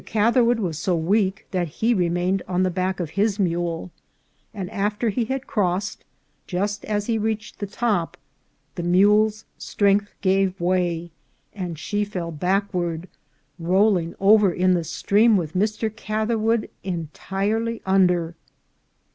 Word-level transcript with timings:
Catherwood 0.03 0.57
was 0.59 0.79
so 0.79 0.95
weak 0.95 1.45
that 1.51 1.67
he 1.67 1.93
remained 1.93 2.41
on 2.47 2.63
the 2.63 2.71
back 2.71 2.99
of 2.99 3.11
his 3.11 3.37
mule; 3.37 3.91
and 4.51 4.67
after 4.71 5.09
he 5.09 5.25
had 5.25 5.45
crossed, 5.45 6.03
just 6.47 6.83
as 6.85 7.05
he 7.05 7.19
reached 7.19 7.59
the 7.59 7.67
top, 7.67 8.17
the 8.73 8.81
mule's 8.81 9.45
strength 9.59 10.11
gave 10.21 10.59
way, 10.59 11.11
and 11.53 11.77
she 11.77 12.03
fell 12.03 12.31
backward, 12.31 13.07
rolling 13.59 14.15
over 14.19 14.51
in 14.51 14.73
the 14.73 14.83
stream 14.83 15.37
with 15.37 15.53
Mr. 15.53 15.95
Catherwood 15.95 16.67
entirely 16.83 17.79
under. 17.85 18.33